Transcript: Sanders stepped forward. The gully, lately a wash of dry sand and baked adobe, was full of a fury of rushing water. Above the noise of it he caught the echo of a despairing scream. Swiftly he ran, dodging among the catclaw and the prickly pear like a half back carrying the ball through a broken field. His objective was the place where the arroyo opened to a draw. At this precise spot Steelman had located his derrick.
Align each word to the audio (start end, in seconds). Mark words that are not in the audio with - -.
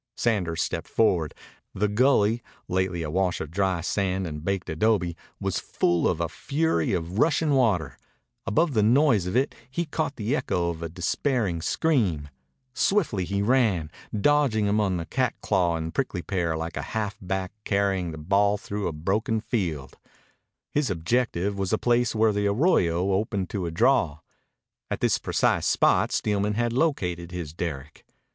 Sanders 0.17 0.63
stepped 0.63 0.87
forward. 0.87 1.35
The 1.75 1.87
gully, 1.87 2.41
lately 2.67 3.03
a 3.03 3.11
wash 3.11 3.39
of 3.39 3.51
dry 3.51 3.81
sand 3.81 4.25
and 4.25 4.43
baked 4.43 4.67
adobe, 4.67 5.15
was 5.39 5.59
full 5.59 6.07
of 6.07 6.19
a 6.19 6.27
fury 6.27 6.91
of 6.91 7.19
rushing 7.19 7.51
water. 7.51 7.99
Above 8.47 8.73
the 8.73 8.81
noise 8.81 9.27
of 9.27 9.35
it 9.35 9.53
he 9.69 9.85
caught 9.85 10.15
the 10.15 10.35
echo 10.35 10.69
of 10.71 10.81
a 10.81 10.89
despairing 10.89 11.61
scream. 11.61 12.29
Swiftly 12.73 13.25
he 13.25 13.43
ran, 13.43 13.91
dodging 14.19 14.67
among 14.67 14.97
the 14.97 15.05
catclaw 15.05 15.75
and 15.77 15.89
the 15.89 15.91
prickly 15.91 16.23
pear 16.23 16.57
like 16.57 16.77
a 16.77 16.81
half 16.97 17.15
back 17.21 17.51
carrying 17.63 18.09
the 18.09 18.17
ball 18.17 18.57
through 18.57 18.87
a 18.87 18.91
broken 18.91 19.39
field. 19.39 19.99
His 20.71 20.89
objective 20.89 21.59
was 21.59 21.69
the 21.69 21.77
place 21.77 22.15
where 22.15 22.33
the 22.33 22.47
arroyo 22.47 23.11
opened 23.11 23.51
to 23.51 23.67
a 23.67 23.69
draw. 23.71 24.21
At 24.89 24.99
this 24.99 25.19
precise 25.19 25.67
spot 25.67 26.11
Steelman 26.11 26.55
had 26.55 26.73
located 26.73 27.29
his 27.31 27.53
derrick. 27.53 28.03